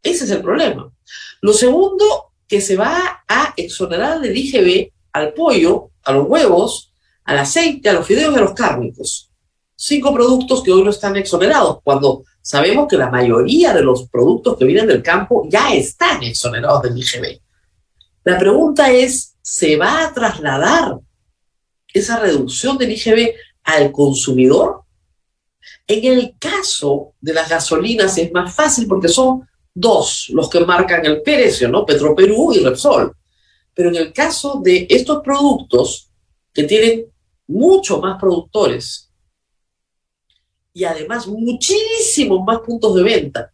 Ese 0.03 0.25
es 0.25 0.31
el 0.31 0.41
problema. 0.41 0.91
Lo 1.41 1.53
segundo, 1.53 2.33
que 2.47 2.61
se 2.61 2.75
va 2.75 3.23
a 3.27 3.53
exonerar 3.55 4.19
del 4.19 4.35
IGB 4.35 4.91
al 5.13 5.33
pollo, 5.33 5.91
a 6.03 6.11
los 6.11 6.27
huevos, 6.27 6.88
al 7.29 7.37
aceite, 7.37 7.87
a 7.89 7.93
los 7.93 8.07
fideos 8.07 8.33
y 8.33 8.37
a 8.39 8.41
los 8.41 8.53
cárnicos. 8.53 9.29
Cinco 9.75 10.11
productos 10.11 10.63
que 10.63 10.71
hoy 10.71 10.83
no 10.83 10.89
están 10.89 11.15
exonerados, 11.15 11.77
cuando 11.83 12.23
sabemos 12.41 12.87
que 12.87 12.97
la 12.97 13.11
mayoría 13.11 13.71
de 13.71 13.83
los 13.83 14.09
productos 14.09 14.57
que 14.57 14.65
vienen 14.65 14.87
del 14.87 15.03
campo 15.03 15.47
ya 15.47 15.71
están 15.75 16.23
exonerados 16.23 16.81
del 16.81 16.97
IGB. 16.97 17.39
La 18.23 18.39
pregunta 18.39 18.91
es, 18.91 19.35
¿se 19.43 19.77
va 19.77 20.05
a 20.05 20.11
trasladar 20.11 20.97
esa 21.93 22.19
reducción 22.19 22.79
del 22.79 22.93
IGB 22.93 23.35
al 23.63 23.91
consumidor? 23.91 24.81
En 25.85 26.11
el 26.11 26.33
caso 26.39 27.13
de 27.21 27.35
las 27.35 27.47
gasolinas 27.47 28.17
es 28.17 28.31
más 28.31 28.55
fácil 28.55 28.87
porque 28.87 29.07
son 29.07 29.47
dos 29.71 30.31
los 30.33 30.49
que 30.49 30.61
marcan 30.61 31.05
el 31.05 31.21
precio, 31.21 31.69
¿no? 31.69 31.85
Petroperú 31.85 32.53
y 32.53 32.59
Repsol. 32.63 33.15
Pero 33.75 33.89
en 33.89 33.97
el 33.97 34.13
caso 34.13 34.59
de 34.63 34.87
estos 34.89 35.21
productos 35.23 36.09
que 36.51 36.63
tienen 36.63 37.05
mucho 37.49 37.99
más 37.99 38.19
productores 38.19 39.11
y 40.71 40.83
además 40.83 41.27
muchísimos 41.27 42.45
más 42.45 42.59
puntos 42.59 42.95
de 42.95 43.03
venta, 43.03 43.51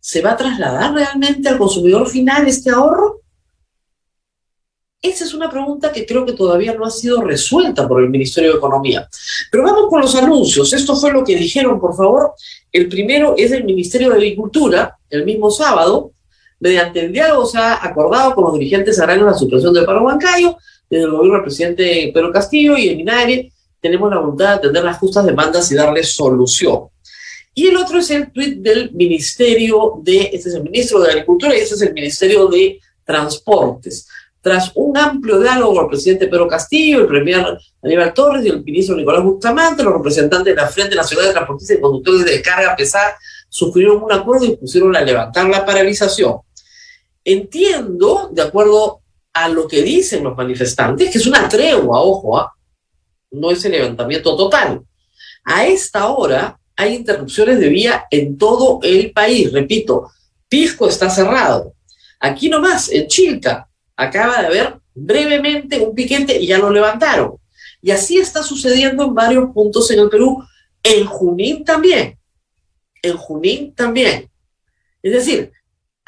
¿se 0.00 0.20
va 0.20 0.32
a 0.32 0.36
trasladar 0.36 0.92
realmente 0.92 1.48
al 1.48 1.56
consumidor 1.56 2.08
final 2.08 2.46
este 2.48 2.70
ahorro? 2.70 3.22
Esa 5.00 5.24
es 5.24 5.32
una 5.32 5.48
pregunta 5.48 5.92
que 5.92 6.04
creo 6.04 6.26
que 6.26 6.32
todavía 6.32 6.74
no 6.74 6.84
ha 6.84 6.90
sido 6.90 7.22
resuelta 7.22 7.86
por 7.86 8.02
el 8.02 8.10
Ministerio 8.10 8.50
de 8.50 8.58
Economía. 8.58 9.08
Pero 9.52 9.62
vamos 9.62 9.88
con 9.88 10.00
los 10.00 10.14
anuncios. 10.16 10.72
Esto 10.72 10.96
fue 10.96 11.12
lo 11.12 11.22
que 11.22 11.36
dijeron, 11.36 11.78
por 11.78 11.96
favor. 11.96 12.32
El 12.72 12.88
primero 12.88 13.34
es 13.36 13.52
del 13.52 13.62
Ministerio 13.62 14.10
de 14.10 14.16
Agricultura, 14.16 14.98
el 15.08 15.24
mismo 15.24 15.52
sábado. 15.52 16.10
Mediante 16.58 17.04
el 17.04 17.12
diálogo 17.12 17.46
se 17.46 17.58
ha 17.58 17.86
acordado 17.86 18.34
con 18.34 18.46
los 18.46 18.54
dirigentes 18.54 18.98
agrarios 18.98 19.26
la 19.26 19.34
supresión 19.34 19.72
del 19.72 19.84
paro 19.84 20.02
bancario, 20.02 20.58
desde 20.88 21.04
el 21.04 21.10
gobierno 21.10 21.34
del 21.34 21.44
presidente 21.44 22.10
Pedro 22.12 22.32
Castillo 22.32 22.76
y 22.76 22.88
el 22.88 22.96
MINARE 22.96 23.52
tenemos 23.80 24.10
la 24.10 24.18
voluntad 24.18 24.46
de 24.46 24.54
atender 24.54 24.84
las 24.84 24.98
justas 24.98 25.24
demandas 25.26 25.70
y 25.70 25.74
darle 25.74 26.02
solución. 26.02 26.88
Y 27.54 27.68
el 27.68 27.76
otro 27.76 27.98
es 27.98 28.10
el 28.10 28.30
tuit 28.32 28.58
del 28.58 28.92
Ministerio 28.92 30.00
de, 30.02 30.30
este 30.32 30.48
es 30.48 30.54
el 30.54 30.62
ministro 30.62 31.00
de 31.00 31.10
Agricultura 31.10 31.56
y 31.56 31.60
este 31.60 31.74
es 31.74 31.82
el 31.82 31.92
Ministerio 31.92 32.46
de 32.46 32.80
Transportes 33.04 34.06
tras 34.40 34.72
un 34.76 34.96
amplio 34.96 35.40
diálogo 35.40 35.74
con 35.74 35.84
el 35.84 35.90
presidente 35.90 36.28
Pedro 36.28 36.48
Castillo, 36.48 37.00
el 37.00 37.06
premier 37.06 37.58
Aníbal 37.82 38.14
Torres 38.14 38.44
y 38.44 38.48
el 38.48 38.64
ministro 38.64 38.96
Nicolás 38.96 39.22
Bustamante, 39.22 39.82
los 39.82 39.94
representantes 39.94 40.54
de 40.54 40.60
la 40.60 40.68
Frente 40.68 40.94
Nacional 40.94 41.26
de 41.26 41.32
Transportistas 41.32 41.76
y 41.76 41.80
Conductores 41.80 42.24
de 42.24 42.42
Carga 42.42 42.76
Pesada 42.76 43.16
suscribieron 43.48 44.02
un 44.02 44.12
acuerdo 44.12 44.46
y 44.46 44.56
pusieron 44.56 44.94
a 44.94 45.00
levantar 45.00 45.48
la 45.48 45.64
paralización. 45.64 46.36
Entiendo, 47.24 48.30
de 48.32 48.42
acuerdo 48.42 49.00
a 49.44 49.48
lo 49.48 49.68
que 49.68 49.82
dicen 49.82 50.24
los 50.24 50.36
manifestantes, 50.36 51.10
que 51.10 51.18
es 51.18 51.26
una 51.26 51.48
tregua, 51.48 52.00
ojo, 52.00 52.38
¿ah? 52.38 52.52
no 53.30 53.50
es 53.50 53.64
el 53.64 53.72
levantamiento 53.72 54.36
total. 54.36 54.82
A 55.44 55.66
esta 55.66 56.08
hora 56.08 56.58
hay 56.76 56.96
interrupciones 56.96 57.58
de 57.60 57.68
vía 57.68 58.06
en 58.10 58.36
todo 58.36 58.80
el 58.82 59.12
país. 59.12 59.52
Repito, 59.52 60.10
Pisco 60.48 60.88
está 60.88 61.08
cerrado. 61.08 61.74
Aquí 62.20 62.48
nomás, 62.48 62.90
en 62.90 63.06
Chilca, 63.06 63.68
acaba 63.96 64.40
de 64.40 64.46
haber 64.46 64.76
brevemente 64.94 65.78
un 65.78 65.94
piquete 65.94 66.40
y 66.40 66.48
ya 66.48 66.58
lo 66.58 66.70
levantaron. 66.70 67.36
Y 67.80 67.92
así 67.92 68.18
está 68.18 68.42
sucediendo 68.42 69.04
en 69.04 69.14
varios 69.14 69.52
puntos 69.52 69.88
en 69.92 70.00
el 70.00 70.08
Perú, 70.08 70.42
en 70.82 71.06
Junín 71.06 71.64
también, 71.64 72.18
en 73.02 73.16
Junín 73.16 73.72
también. 73.74 74.28
Es 75.00 75.12
decir, 75.12 75.52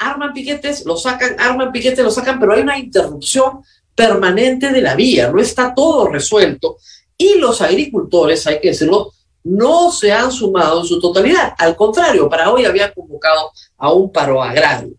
arman 0.01 0.33
piquetes, 0.33 0.85
lo 0.85 0.97
sacan, 0.97 1.39
arman 1.39 1.71
piquetes, 1.71 2.03
lo 2.03 2.11
sacan, 2.11 2.39
pero 2.39 2.53
hay 2.53 2.61
una 2.61 2.77
interrupción 2.77 3.61
permanente 3.95 4.71
de 4.71 4.81
la 4.81 4.95
vía, 4.95 5.31
no 5.31 5.39
está 5.39 5.73
todo 5.73 6.07
resuelto. 6.07 6.77
Y 7.17 7.35
los 7.35 7.61
agricultores, 7.61 8.45
hay 8.47 8.59
que 8.59 8.69
decirlo, 8.69 9.13
no 9.43 9.91
se 9.91 10.11
han 10.11 10.31
sumado 10.31 10.81
en 10.81 10.87
su 10.87 10.99
totalidad. 10.99 11.53
Al 11.57 11.75
contrario, 11.75 12.27
para 12.27 12.51
hoy 12.51 12.65
habían 12.65 12.91
convocado 12.93 13.51
a 13.77 13.93
un 13.93 14.11
paro 14.11 14.41
agrario. 14.41 14.93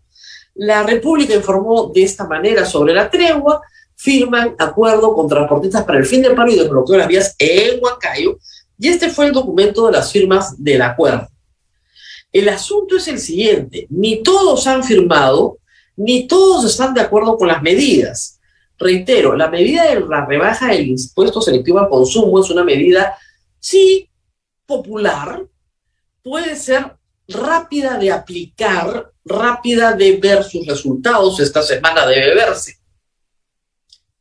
La 0.55 0.83
República 0.83 1.33
informó 1.33 1.91
de 1.93 2.03
esta 2.03 2.25
manera 2.25 2.65
sobre 2.65 2.93
la 2.93 3.09
tregua, 3.09 3.61
firman 3.95 4.55
acuerdo 4.57 5.13
con 5.13 5.27
transportistas 5.27 5.83
para 5.83 5.99
el 5.99 6.05
fin 6.05 6.21
del 6.21 6.35
paro 6.35 6.51
y 6.51 6.55
desbloqueo 6.55 6.93
de 6.93 6.99
las 6.99 7.07
vías 7.07 7.35
en 7.39 7.79
Huancayo, 7.81 8.37
y 8.79 8.87
este 8.87 9.09
fue 9.09 9.27
el 9.27 9.33
documento 9.33 9.85
de 9.85 9.93
las 9.93 10.11
firmas 10.11 10.61
del 10.61 10.81
acuerdo. 10.81 11.27
El 12.33 12.49
asunto 12.49 12.97
es 12.97 13.07
el 13.07 13.19
siguiente, 13.19 13.85
ni 13.91 14.23
todos 14.23 14.65
han 14.65 14.83
firmado, 14.83 15.59
ni 15.95 16.27
todos 16.27 16.65
están 16.65 16.95
de 16.95 17.01
acuerdo 17.01 17.37
con 17.37 17.47
las 17.47 17.61
medidas. 17.61 18.39
Reitero, 18.79 19.35
la 19.35 19.49
medida 19.49 19.85
de 19.85 19.99
la 19.99 20.25
rebaja 20.25 20.69
del 20.69 20.87
impuesto 20.87 21.41
selectivo 21.41 21.79
al 21.79 21.89
consumo 21.89 22.41
es 22.41 22.49
una 22.49 22.63
medida, 22.63 23.15
sí, 23.59 24.09
popular, 24.65 25.45
puede 26.23 26.55
ser 26.55 26.97
rápida 27.27 27.99
de 27.99 28.11
aplicar, 28.11 29.11
rápida 29.23 29.93
de 29.93 30.17
ver 30.17 30.43
sus 30.43 30.65
resultados, 30.65 31.39
esta 31.39 31.61
semana 31.61 32.07
debe 32.07 32.33
verse. 32.33 32.79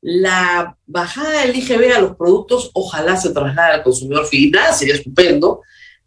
La 0.02 0.76
bajada 0.84 1.40
del 1.40 1.56
IGB 1.56 1.94
a 1.96 2.00
los 2.00 2.16
productos 2.16 2.70
ojalá 2.74 3.16
se 3.16 3.30
traslade 3.30 3.74
al 3.74 3.82
consumidor 3.82 4.26
final, 4.26 4.74
sería 4.74 4.96
estupendo, 4.96 5.62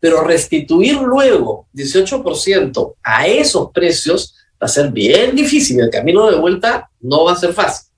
pero 0.06 0.22
restituir 0.22 1.02
luego 1.02 1.68
18% 1.74 2.94
a 3.02 3.26
esos 3.26 3.72
precios 3.72 4.36
va 4.52 4.66
a 4.66 4.68
ser 4.68 4.92
bien 4.92 5.36
difícil. 5.36 5.80
El 5.80 5.90
camino 5.90 6.30
de 6.30 6.38
vuelta 6.38 6.92
no 7.02 7.24
va 7.24 7.32
a 7.32 7.36
ser 7.36 7.54
fácil. 7.54 7.90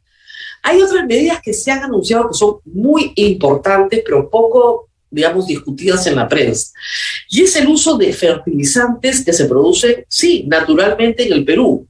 Hay 0.64 0.82
otras 0.82 1.06
medidas 1.06 1.42
que 1.42 1.52
se 1.52 1.70
han 1.70 1.84
anunciado 1.84 2.30
que 2.30 2.38
son 2.38 2.60
muy 2.64 3.12
importantes, 3.14 4.04
pero 4.06 4.30
poco, 4.30 4.88
digamos, 5.12 5.48
discutidas 5.48 6.08
en 6.08 6.16
la 6.16 6.30
prensa. 6.30 6.72
Y 7.30 7.42
es 7.42 7.54
el 7.58 7.68
uso 7.68 7.98
de 7.98 8.14
fertilizantes 8.14 9.26
que 9.26 9.34
se 9.34 9.44
producen, 9.44 10.06
sí, 10.08 10.46
naturalmente 10.48 11.28
en 11.28 11.34
el 11.34 11.44
Perú. 11.44 11.90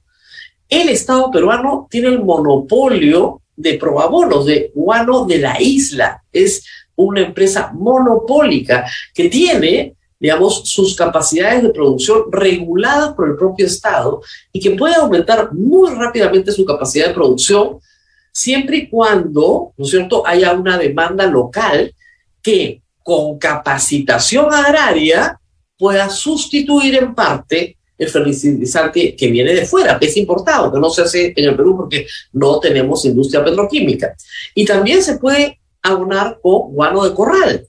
El 0.68 0.90
Estado 0.90 1.30
peruano 1.30 1.88
tiene 1.92 2.08
el 2.08 2.24
monopolio 2.24 3.44
de 3.56 3.76
probabonos, 3.76 4.48
de 4.48 4.72
guano 4.74 5.26
de 5.26 5.38
la 5.38 5.62
isla. 5.62 6.24
Es 6.34 6.66
una 6.96 7.22
empresa 7.22 7.72
monopólica 7.72 8.84
que 9.14 9.30
tiene, 9.30 9.94
digamos, 10.20 10.70
sus 10.70 10.96
capacidades 10.96 11.64
de 11.64 11.70
producción 11.70 12.24
reguladas 12.32 13.14
por 13.14 13.30
el 13.30 13.36
propio 13.36 13.66
Estado 13.66 14.22
y 14.52 14.60
que 14.60 14.72
puede 14.72 14.96
aumentar 14.96 15.54
muy 15.54 15.94
rápidamente 15.94 16.52
su 16.52 16.66
capacidad 16.66 17.08
de 17.08 17.14
producción 17.14 17.80
siempre 18.32 18.78
y 18.78 18.90
cuando, 18.90 19.74
¿no 19.76 19.86
es 19.86 19.92
cierto?, 19.92 20.26
haya 20.26 20.54
una 20.54 20.78
demanda 20.78 21.26
local 21.26 21.94
que 22.42 22.82
con 23.04 23.38
capacitación 23.38 24.54
agraria 24.54 25.40
pueda 25.78 26.10
sustituir 26.10 26.96
en 26.96 27.16
parte 27.16 27.78
el 27.98 28.10
fertilizante 28.10 29.16
que 29.16 29.28
viene 29.32 29.54
de 29.54 29.66
fuera, 29.66 29.98
que 29.98 30.06
es 30.06 30.18
importado, 30.18 30.72
que 30.72 30.80
no 30.80 30.90
se 30.90 31.02
hace 31.02 31.34
en 31.36 31.50
el 31.50 31.56
Perú 31.56 31.78
porque 31.78 32.06
no 32.34 32.60
tenemos 32.60 33.06
industria 33.06 33.44
petroquímica. 33.44 34.16
Y 34.54 34.66
también 34.66 35.02
se 35.02 35.18
puede 35.18 35.60
abonar 35.82 36.40
con 36.42 36.74
guano 36.74 37.04
de 37.04 37.16
corral. 37.16 37.67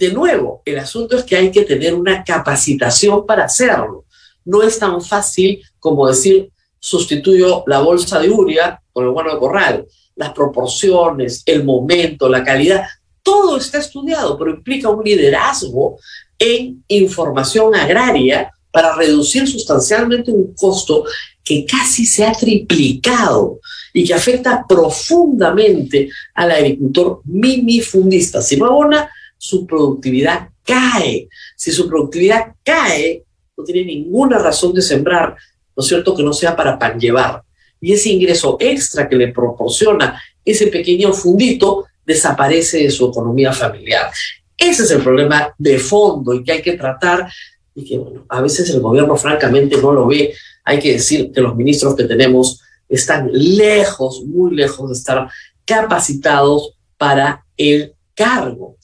De 0.00 0.10
nuevo, 0.10 0.62
el 0.64 0.78
asunto 0.78 1.18
es 1.18 1.24
que 1.24 1.36
hay 1.36 1.50
que 1.50 1.60
tener 1.60 1.92
una 1.92 2.24
capacitación 2.24 3.26
para 3.26 3.44
hacerlo. 3.44 4.06
No 4.46 4.62
es 4.62 4.78
tan 4.78 5.02
fácil 5.02 5.62
como 5.78 6.08
decir, 6.08 6.50
sustituyo 6.78 7.64
la 7.66 7.80
bolsa 7.80 8.18
de 8.18 8.30
uria 8.30 8.80
con 8.94 9.04
el 9.04 9.10
guano 9.10 9.34
de 9.34 9.38
corral. 9.38 9.86
Las 10.16 10.32
proporciones, 10.32 11.42
el 11.44 11.64
momento, 11.64 12.30
la 12.30 12.42
calidad, 12.42 12.86
todo 13.22 13.58
está 13.58 13.76
estudiado, 13.76 14.38
pero 14.38 14.52
implica 14.52 14.88
un 14.88 15.04
liderazgo 15.04 15.98
en 16.38 16.82
información 16.88 17.74
agraria 17.74 18.50
para 18.70 18.96
reducir 18.96 19.46
sustancialmente 19.46 20.32
un 20.32 20.54
costo 20.54 21.04
que 21.44 21.66
casi 21.66 22.06
se 22.06 22.24
ha 22.24 22.32
triplicado 22.32 23.60
y 23.92 24.04
que 24.04 24.14
afecta 24.14 24.64
profundamente 24.66 26.08
al 26.32 26.52
agricultor 26.52 27.20
minifundista. 27.26 28.40
Si 28.40 28.56
no 28.56 28.64
abona, 28.64 29.10
su 29.40 29.66
productividad 29.66 30.50
cae. 30.62 31.28
Si 31.56 31.72
su 31.72 31.88
productividad 31.88 32.52
cae, 32.62 33.24
no 33.56 33.64
tiene 33.64 33.86
ninguna 33.86 34.36
razón 34.36 34.74
de 34.74 34.82
sembrar, 34.82 35.34
¿no 35.74 35.80
es 35.80 35.86
cierto?, 35.86 36.14
que 36.14 36.22
no 36.22 36.34
sea 36.34 36.54
para 36.54 36.78
pan 36.78 37.00
llevar. 37.00 37.42
Y 37.80 37.94
ese 37.94 38.10
ingreso 38.10 38.58
extra 38.60 39.08
que 39.08 39.16
le 39.16 39.28
proporciona 39.28 40.20
ese 40.44 40.66
pequeño 40.66 41.14
fundito 41.14 41.86
desaparece 42.04 42.82
de 42.82 42.90
su 42.90 43.06
economía 43.06 43.50
familiar. 43.54 44.10
Ese 44.58 44.82
es 44.82 44.90
el 44.90 45.02
problema 45.02 45.54
de 45.56 45.78
fondo 45.78 46.34
y 46.34 46.44
que 46.44 46.52
hay 46.52 46.62
que 46.62 46.74
tratar 46.74 47.32
y 47.74 47.82
que 47.82 47.98
a 48.28 48.42
veces 48.42 48.68
el 48.68 48.80
gobierno 48.80 49.16
francamente 49.16 49.78
no 49.78 49.92
lo 49.92 50.06
ve. 50.06 50.34
Hay 50.64 50.78
que 50.80 50.92
decir 50.92 51.32
que 51.32 51.40
los 51.40 51.56
ministros 51.56 51.96
que 51.96 52.04
tenemos 52.04 52.60
están 52.86 53.30
lejos, 53.32 54.22
muy 54.26 54.54
lejos 54.54 54.90
de 54.90 54.96
estar 54.98 55.30
capacitados 55.64 56.74
para 56.98 57.46
el 57.56 57.94
cargo. 58.14 58.76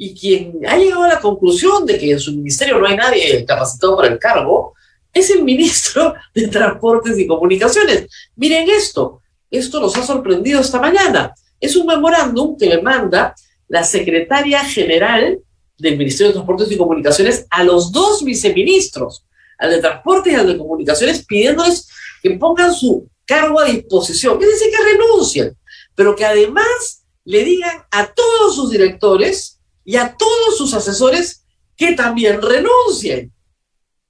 Y 0.00 0.14
quien 0.14 0.60
ha 0.66 0.78
llegado 0.78 1.02
a 1.02 1.08
la 1.08 1.20
conclusión 1.20 1.84
de 1.84 1.98
que 1.98 2.12
en 2.12 2.20
su 2.20 2.32
ministerio 2.32 2.78
no 2.78 2.86
hay 2.86 2.96
nadie 2.96 3.44
capacitado 3.44 3.96
para 3.96 4.08
el 4.08 4.18
cargo 4.18 4.74
es 5.12 5.30
el 5.30 5.42
ministro 5.42 6.14
de 6.34 6.48
Transportes 6.48 7.18
y 7.18 7.26
Comunicaciones. 7.26 8.06
Miren 8.36 8.70
esto, 8.70 9.20
esto 9.50 9.80
nos 9.80 9.96
ha 9.96 10.06
sorprendido 10.06 10.60
esta 10.60 10.80
mañana. 10.80 11.34
Es 11.60 11.76
un 11.76 11.86
memorándum 11.86 12.56
que 12.56 12.66
le 12.66 12.80
manda 12.80 13.34
la 13.66 13.84
secretaria 13.84 14.64
general 14.64 15.40
del 15.76 15.96
Ministerio 15.96 16.28
de 16.28 16.34
Transportes 16.34 16.70
y 16.70 16.76
Comunicaciones 16.76 17.46
a 17.50 17.64
los 17.64 17.92
dos 17.92 18.24
viceministros, 18.24 19.24
al 19.58 19.70
de 19.70 19.80
Transportes 19.80 20.32
y 20.32 20.36
al 20.36 20.46
de 20.46 20.58
Comunicaciones, 20.58 21.24
pidiéndoles 21.24 21.88
que 22.22 22.30
pongan 22.30 22.72
su 22.72 23.08
cargo 23.24 23.60
a 23.60 23.66
disposición, 23.66 24.38
que 24.38 24.46
dice 24.46 24.70
que 24.70 24.92
renuncien, 24.92 25.56
pero 25.94 26.16
que 26.16 26.24
además 26.24 27.04
le 27.24 27.44
digan 27.44 27.84
a 27.90 28.06
todos 28.12 28.56
sus 28.56 28.70
directores 28.70 29.57
y 29.88 29.96
a 29.96 30.14
todos 30.14 30.58
sus 30.58 30.74
asesores 30.74 31.46
que 31.74 31.92
también 31.92 32.42
renuncien. 32.42 33.32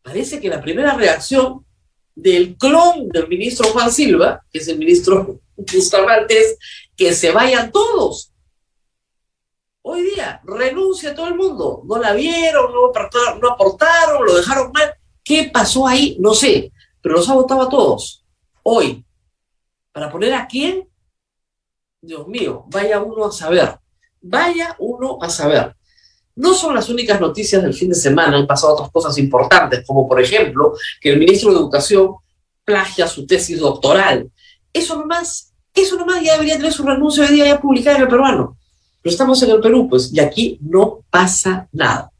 Parece 0.02 0.40
que 0.40 0.48
la 0.48 0.60
primera 0.60 0.94
reacción 0.94 1.64
del 2.16 2.56
clon 2.56 3.08
del 3.10 3.28
ministro 3.28 3.68
Juan 3.68 3.92
Silva, 3.92 4.44
que 4.50 4.58
es 4.58 4.66
el 4.66 4.76
ministro 4.76 5.40
Bustamante, 5.54 6.36
es 6.36 6.58
que 6.96 7.14
se 7.14 7.30
vayan 7.30 7.70
todos. 7.70 8.32
Hoy 9.82 10.02
día 10.02 10.40
renuncia 10.42 11.14
todo 11.14 11.28
el 11.28 11.36
mundo. 11.36 11.82
No 11.84 11.96
la 11.98 12.12
vieron, 12.12 12.72
no 12.72 12.86
aportaron, 12.86 13.38
no 13.40 13.48
aportaron, 13.48 14.26
lo 14.26 14.34
dejaron 14.34 14.72
mal. 14.72 14.92
¿Qué 15.22 15.48
pasó 15.54 15.86
ahí? 15.86 16.16
No 16.18 16.34
sé, 16.34 16.72
pero 17.00 17.14
los 17.14 17.28
ha 17.28 17.34
votado 17.34 17.62
a 17.62 17.68
todos. 17.68 18.24
Hoy. 18.64 19.04
¿Para 19.92 20.10
poner 20.10 20.34
a 20.34 20.48
quién? 20.48 20.88
Dios 22.00 22.26
mío, 22.26 22.64
vaya 22.66 23.00
uno 23.00 23.26
a 23.26 23.30
saber. 23.30 23.78
Vaya 24.28 24.76
uno 24.78 25.18
a 25.20 25.30
saber. 25.30 25.74
No 26.36 26.54
son 26.54 26.74
las 26.74 26.88
únicas 26.88 27.20
noticias 27.20 27.62
del 27.62 27.74
fin 27.74 27.88
de 27.88 27.94
semana, 27.94 28.36
han 28.36 28.46
pasado 28.46 28.74
otras 28.74 28.90
cosas 28.90 29.18
importantes, 29.18 29.84
como 29.86 30.08
por 30.08 30.20
ejemplo 30.20 30.74
que 31.00 31.10
el 31.10 31.18
ministro 31.18 31.50
de 31.50 31.58
Educación 31.58 32.14
plagia 32.64 33.08
su 33.08 33.26
tesis 33.26 33.58
doctoral. 33.58 34.30
Eso 34.72 34.96
nomás, 34.96 35.52
eso 35.74 35.96
nomás 35.96 36.22
ya 36.22 36.34
debería 36.34 36.56
tener 36.56 36.72
su 36.72 36.84
renuncio 36.84 37.24
de 37.24 37.32
día 37.32 37.46
ya 37.46 37.60
publicado 37.60 37.96
en 37.96 38.02
el 38.02 38.08
peruano 38.08 38.58
estamos 39.08 39.42
en 39.42 39.50
el 39.50 39.60
Perú, 39.60 39.88
pues, 39.88 40.12
y 40.12 40.20
aquí 40.20 40.58
no 40.62 41.00
pasa 41.10 41.68
nada. 41.72 42.10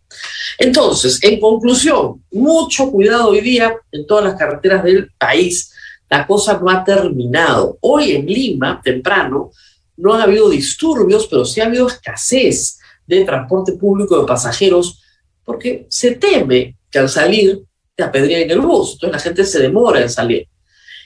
Entonces, 0.58 1.22
en 1.22 1.38
conclusión, 1.38 2.22
mucho 2.32 2.90
cuidado 2.90 3.28
hoy 3.28 3.40
día 3.40 3.76
en 3.92 4.06
todas 4.06 4.24
las 4.24 4.34
carreteras 4.34 4.82
del 4.82 5.10
país. 5.18 5.72
La 6.08 6.26
cosa 6.26 6.58
no 6.58 6.70
ha 6.70 6.82
terminado. 6.82 7.76
Hoy 7.82 8.12
en 8.12 8.26
Lima, 8.26 8.80
temprano, 8.82 9.50
no 9.98 10.14
ha 10.14 10.22
habido 10.22 10.48
disturbios, 10.48 11.26
pero 11.26 11.44
sí 11.44 11.60
ha 11.60 11.66
habido 11.66 11.88
escasez 11.88 12.78
de 13.06 13.24
transporte 13.24 13.72
público 13.72 14.18
de 14.18 14.26
pasajeros, 14.26 15.02
porque 15.44 15.86
se 15.90 16.12
teme 16.12 16.76
que 16.90 16.98
al 16.98 17.08
salir 17.08 17.62
te 17.94 18.04
apedreen 18.04 18.50
el 18.50 18.60
bus, 18.60 18.92
entonces 18.92 19.12
la 19.12 19.18
gente 19.18 19.44
se 19.44 19.60
demora 19.60 20.00
en 20.00 20.08
salir. 20.08 20.46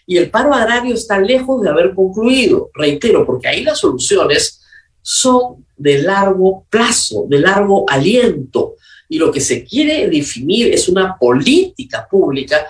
Y 0.07 0.17
el 0.19 0.31
paro 0.31 0.53
agrario 0.53 0.95
está 0.95 1.19
lejos 1.19 1.63
de 1.63 1.71
haber 1.71 1.95
concluido, 1.95 2.71
reitero, 2.75 3.25
porque 3.25 3.49
ahí 3.49 3.63
las 3.63 3.79
soluciones 3.79 4.61
son 5.01 5.65
de 5.77 6.03
largo 6.03 6.67
plazo, 6.69 7.25
de 7.29 7.39
largo 7.39 7.85
aliento. 7.89 8.75
Y 9.09 9.19
lo 9.19 9.31
que 9.31 9.41
se 9.41 9.65
quiere 9.65 10.09
definir 10.09 10.73
es 10.73 10.89
una 10.89 11.17
política 11.17 12.07
pública 12.11 12.67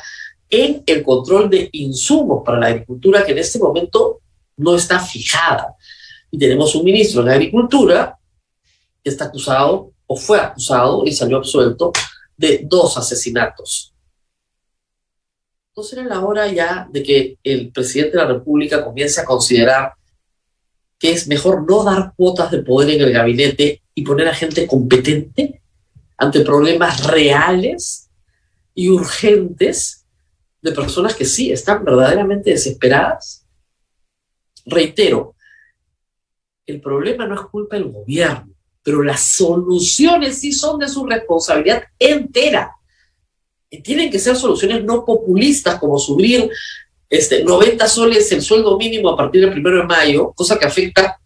en 0.48 0.82
el 0.86 1.02
control 1.02 1.48
de 1.48 1.68
insumos 1.72 2.42
para 2.44 2.60
la 2.60 2.66
agricultura 2.66 3.24
que 3.24 3.32
en 3.32 3.38
este 3.38 3.58
momento 3.58 4.20
no 4.58 4.76
está 4.76 5.00
fijada. 5.00 5.74
Y 6.32 6.38
tenemos 6.38 6.74
un 6.74 6.84
ministro 6.84 7.22
de 7.22 7.34
Agricultura 7.34 8.18
que 9.04 9.10
está 9.10 9.26
acusado 9.26 9.92
o 10.06 10.16
fue 10.16 10.40
acusado 10.40 11.04
y 11.04 11.12
salió 11.12 11.36
absuelto 11.36 11.92
de 12.36 12.62
dos 12.64 12.96
asesinatos. 12.96 13.94
¿No 15.76 15.82
será 15.82 16.04
la 16.04 16.20
hora 16.20 16.50
ya 16.50 16.88
de 16.90 17.02
que 17.02 17.38
el 17.44 17.70
presidente 17.70 18.16
de 18.16 18.24
la 18.24 18.32
República 18.32 18.82
comience 18.82 19.20
a 19.20 19.26
considerar 19.26 19.92
que 20.98 21.12
es 21.12 21.28
mejor 21.28 21.68
no 21.68 21.84
dar 21.84 22.14
cuotas 22.16 22.50
de 22.50 22.62
poder 22.62 22.90
en 22.90 23.02
el 23.02 23.12
gabinete 23.12 23.82
y 23.94 24.02
poner 24.02 24.28
a 24.28 24.34
gente 24.34 24.66
competente 24.66 25.60
ante 26.16 26.40
problemas 26.40 27.04
reales 27.04 28.08
y 28.74 28.88
urgentes 28.88 30.06
de 30.62 30.72
personas 30.72 31.14
que 31.14 31.26
sí 31.26 31.52
están 31.52 31.84
verdaderamente 31.84 32.50
desesperadas. 32.50 33.44
Reitero, 34.64 35.34
el 36.66 36.80
problema 36.80 37.26
no 37.26 37.34
es 37.34 37.42
culpa 37.42 37.76
del 37.76 37.90
gobierno, 37.90 38.52
pero 38.82 39.02
las 39.02 39.20
soluciones 39.28 40.40
sí 40.40 40.52
son 40.52 40.78
de 40.78 40.88
su 40.88 41.04
responsabilidad 41.06 41.84
entera. 41.98 42.76
Y 43.70 43.82
tienen 43.82 44.10
que 44.10 44.18
ser 44.18 44.36
soluciones 44.36 44.84
no 44.84 45.04
populistas 45.04 45.78
como 45.78 45.98
subir 45.98 46.50
este, 47.08 47.44
90 47.44 47.86
soles 47.88 48.30
el 48.32 48.42
sueldo 48.42 48.76
mínimo 48.76 49.10
a 49.10 49.16
partir 49.16 49.42
del 49.42 49.52
primero 49.52 49.78
de 49.78 49.84
mayo, 49.84 50.32
cosa 50.32 50.58
que 50.58 50.66
afecta 50.66 51.18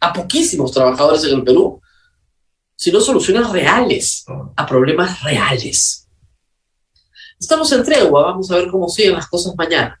a 0.00 0.12
poquísimos 0.12 0.72
trabajadores 0.72 1.24
en 1.24 1.38
el 1.38 1.44
Perú, 1.44 1.80
sino 2.76 3.00
soluciones 3.00 3.48
reales 3.50 4.24
a 4.56 4.66
problemas 4.66 5.22
reales. 5.22 6.08
Estamos 7.38 7.70
en 7.72 7.84
tregua, 7.84 8.22
vamos 8.24 8.50
a 8.50 8.56
ver 8.56 8.68
cómo 8.68 8.88
siguen 8.88 9.14
las 9.14 9.28
cosas 9.28 9.54
mañana. 9.56 10.00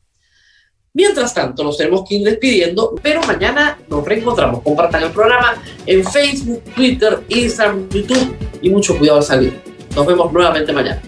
Mientras 0.96 1.34
tanto, 1.34 1.64
nos 1.64 1.76
tenemos 1.76 2.08
que 2.08 2.14
ir 2.14 2.24
despidiendo, 2.24 2.94
pero 3.02 3.20
mañana 3.22 3.76
nos 3.88 4.04
reencontramos. 4.04 4.62
Compartan 4.62 5.02
el 5.02 5.10
programa 5.10 5.60
en 5.86 6.04
Facebook, 6.04 6.62
Twitter, 6.76 7.18
Instagram, 7.28 7.88
YouTube 7.88 8.36
y 8.62 8.70
mucho 8.70 8.96
cuidado 8.96 9.18
al 9.18 9.24
salir. 9.24 9.60
Nos 9.96 10.06
vemos 10.06 10.32
nuevamente 10.32 10.72
mañana. 10.72 11.02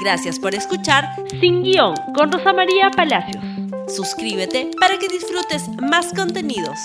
Gracias 0.00 0.38
por 0.38 0.54
escuchar 0.54 1.04
Sin 1.40 1.64
Guión 1.64 1.96
con 2.14 2.30
Rosa 2.30 2.52
María 2.52 2.88
Palacios. 2.94 3.42
Suscríbete 3.88 4.70
para 4.78 4.96
que 4.96 5.08
disfrutes 5.08 5.68
más 5.90 6.12
contenidos. 6.14 6.78